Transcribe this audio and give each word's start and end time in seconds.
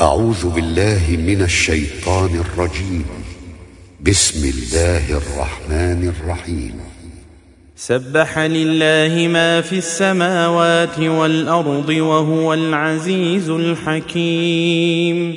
أعوذ 0.00 0.50
بالله 0.54 1.02
من 1.16 1.42
الشيطان 1.42 2.30
الرجيم 2.34 3.04
بسم 4.02 4.48
الله 4.48 5.10
الرحمن 5.18 6.08
الرحيم 6.08 6.74
سبح 7.76 8.38
لله 8.38 9.28
ما 9.28 9.60
في 9.60 9.78
السماوات 9.78 10.98
والأرض 10.98 11.88
وهو 11.88 12.54
العزيز 12.54 13.50
الحكيم 13.50 15.36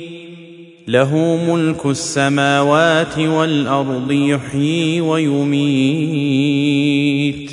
له 0.88 1.36
ملك 1.52 1.86
السماوات 1.86 3.18
والأرض 3.18 4.12
يحيي 4.12 5.00
ويميت 5.00 7.50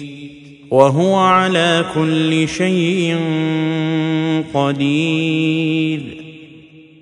وهو 0.72 1.16
على 1.16 1.86
كل 1.96 2.48
شيء 2.48 3.18
قدير 4.54 6.17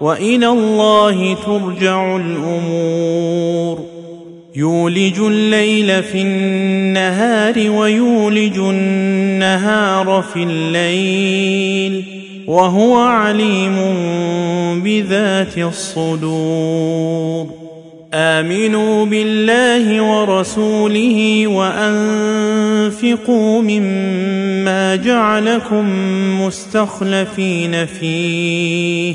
والى 0.00 0.46
الله 0.46 1.34
ترجع 1.34 2.16
الامور 2.16 3.78
يولج 4.56 5.18
الليل 5.18 6.02
في 6.02 6.22
النهار 6.22 7.70
ويولج 7.70 8.58
النهار 8.58 10.24
في 10.32 10.42
الليل 10.42 12.04
وهو 12.46 12.96
عليم 12.98 13.76
بذات 14.84 15.58
الصدور 15.58 17.46
امنوا 18.14 19.06
بالله 19.06 20.02
ورسوله 20.02 21.46
وانفقوا 21.46 23.62
مما 23.62 24.96
جعلكم 24.96 25.88
مستخلفين 26.46 27.86
فيه 27.86 29.14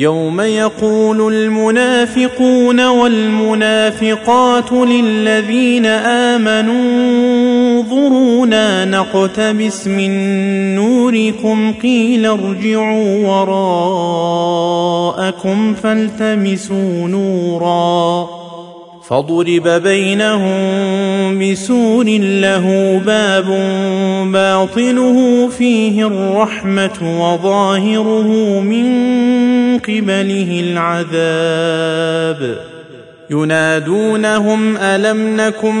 يوم 0.00 0.40
يقول 0.40 1.34
المنافقون 1.34 2.86
والمنافقات 2.86 4.72
للذين 4.72 5.86
امنوا 5.86 7.10
انظرونا 7.78 8.84
نقتبس 8.84 9.86
من 9.86 10.10
نوركم 10.74 11.72
قيل 11.82 12.26
ارجعوا 12.26 13.26
وراءكم 15.18 15.74
فالتمسوا 15.74 17.08
نورا 17.08 18.26
فضرب 19.08 19.68
بينهم 19.82 20.58
بسور 21.38 22.04
له 22.40 22.98
باب 23.06 23.44
باطنه 24.32 25.48
فيه 25.48 26.06
الرحمه 26.06 27.02
وظاهره 27.20 28.30
من 28.60 29.10
قبله 29.82 30.62
العذاب 31.10 32.58
ينادونهم 33.30 34.76
الم 34.76 35.36
نكن 35.40 35.74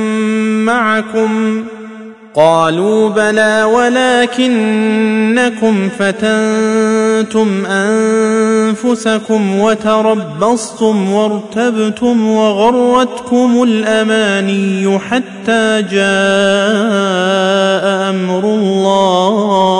معكم 0.64 1.64
قالوا 2.34 3.08
بلى 3.08 3.62
ولكنكم 3.64 5.88
فتنتم 5.98 7.66
انفسكم 7.66 9.58
وتربصتم 9.58 11.12
وارتبتم 11.12 12.28
وغرتكم 12.30 13.62
الاماني 13.62 14.98
حتى 14.98 15.82
جاء 15.82 16.04
امر 18.10 18.44
الله 18.44 19.79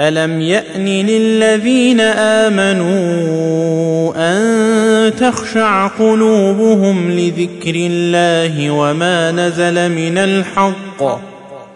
الم 0.00 0.40
يان 0.40 0.86
للذين 0.86 2.00
امنوا 2.00 2.92
ان 4.16 5.12
تخشع 5.20 5.86
قلوبهم 5.86 7.10
لذكر 7.10 7.74
الله 7.76 8.70
وما 8.70 9.32
نزل 9.32 9.74
من 9.88 10.18
الحق 10.18 11.20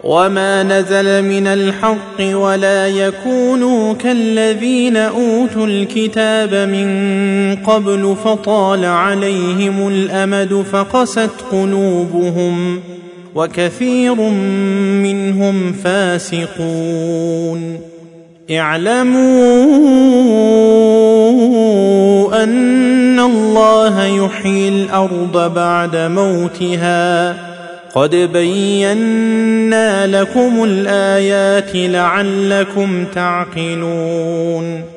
وما 0.03 0.63
نزل 0.63 1.21
من 1.21 1.47
الحق 1.47 2.19
ولا 2.19 2.87
يكونوا 2.87 3.93
كالذين 3.93 4.97
اوتوا 4.97 5.67
الكتاب 5.67 6.53
من 6.53 7.55
قبل 7.65 8.15
فطال 8.23 8.85
عليهم 8.85 9.87
الامد 9.87 10.65
فقست 10.71 11.29
قلوبهم 11.51 12.79
وكثير 13.35 14.13
منهم 15.01 15.73
فاسقون 15.73 17.87
اعلموا 18.51 19.73
ان 22.43 23.19
الله 23.19 24.05
يحيي 24.25 24.69
الارض 24.69 25.53
بعد 25.53 25.95
موتها 25.95 27.35
قد 27.95 28.15
بينا 28.15 30.07
لكم 30.07 30.63
الايات 30.63 31.69
لعلكم 31.75 33.05
تعقلون 33.05 34.96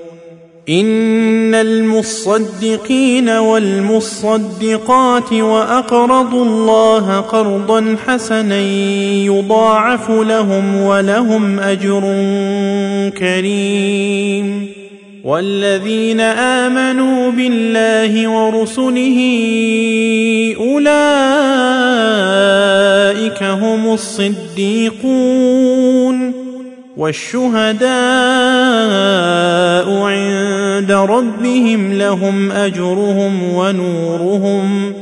ان 0.71 1.55
المصدقين 1.55 3.29
والمصدقات 3.31 5.33
واقرضوا 5.33 6.45
الله 6.45 7.17
قرضا 7.21 7.97
حسنا 8.07 8.61
يضاعف 9.25 10.11
لهم 10.11 10.81
ولهم 10.83 11.59
اجر 11.61 12.01
كريم 13.19 14.69
والذين 15.25 16.21
امنوا 16.21 17.31
بالله 17.31 18.29
ورسله 18.29 19.19
اولئك 20.61 23.43
هم 23.43 23.93
الصديقون 23.93 26.30
والشهداء 27.01 27.89
عند 30.01 30.93
ربهم 31.11 31.93
لهم 31.93 32.51
اجرهم 32.53 33.53
ونورهم 33.55 34.93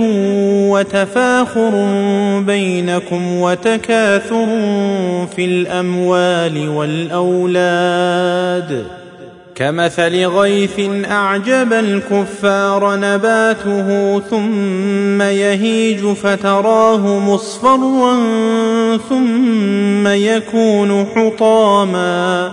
وتفاخر 0.71 1.71
بينكم 2.47 3.37
وتكاثر 3.41 4.47
في 5.37 5.45
الاموال 5.45 6.69
والاولاد 6.69 8.85
كمثل 9.55 10.27
غيث 10.27 10.81
اعجب 11.11 11.73
الكفار 11.73 12.97
نباته 12.97 14.19
ثم 14.21 15.23
يهيج 15.23 15.99
فتراه 16.01 17.19
مصفرا 17.21 18.17
ثم 19.09 20.07
يكون 20.09 21.07
حطاما 21.07 22.53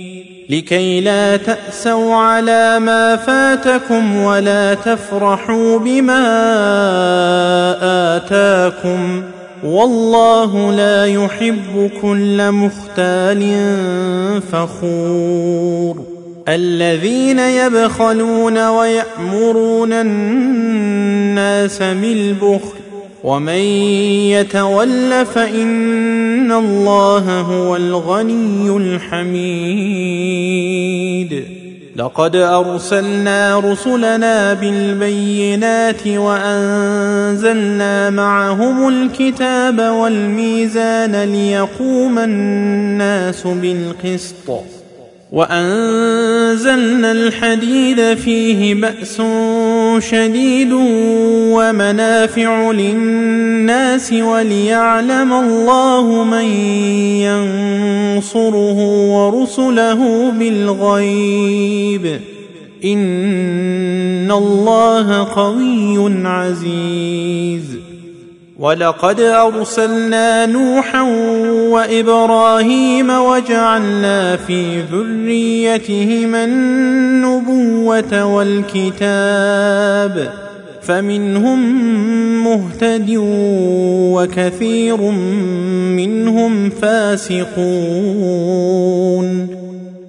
لكي 0.51 1.01
لا 1.01 1.37
تاسوا 1.37 2.15
على 2.15 2.79
ما 2.79 3.15
فاتكم 3.15 4.15
ولا 4.17 4.73
تفرحوا 4.73 5.79
بما 5.79 6.23
اتاكم 8.17 9.23
والله 9.63 10.71
لا 10.75 11.05
يحب 11.05 11.91
كل 12.01 12.51
مختال 12.51 13.41
فخور 14.51 16.03
الذين 16.47 17.39
يبخلون 17.39 18.67
ويامرون 18.67 19.93
الناس 19.93 21.79
بالبخل 21.79 22.80
ومن 23.23 23.55
يتول 24.33 25.25
فان 25.25 26.51
الله 26.51 27.39
هو 27.39 27.75
الغني 27.75 28.77
الحميد 28.77 31.43
لقد 31.95 32.35
ارسلنا 32.35 33.59
رسلنا 33.59 34.53
بالبينات 34.53 36.07
وانزلنا 36.07 38.09
معهم 38.09 38.87
الكتاب 38.89 39.79
والميزان 39.79 41.15
ليقوم 41.23 42.19
الناس 42.19 43.47
بالقسط 43.47 44.61
وانزلنا 45.31 47.11
الحديد 47.11 48.13
فيه 48.13 48.75
باس 48.75 49.19
شديد 49.99 50.69
ومنافع 51.51 52.71
للناس 52.71 54.13
وليعلم 54.13 55.33
الله 55.33 56.23
من 56.23 56.45
ينصره 58.17 58.77
ورسله 59.15 60.31
بالغيب 60.31 62.19
ان 62.85 64.31
الله 64.31 65.23
قوي 65.23 66.25
عزيز 66.27 67.81
ولقد 68.61 69.19
ارسلنا 69.19 70.45
نوحا 70.45 71.01
وابراهيم 71.71 73.09
وجعلنا 73.09 74.35
في 74.35 74.81
ذريتهما 74.91 76.43
النبوه 76.43 78.25
والكتاب 78.25 80.33
فمنهم 80.81 81.73
مهتد 82.43 83.13
وكثير 84.13 85.01
منهم 85.95 86.69
فاسقون 86.69 89.60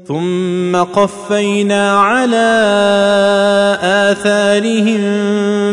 ثم 0.09 0.77
قفينا 0.77 1.93
على 1.99 2.51
اثارهم 4.13 5.01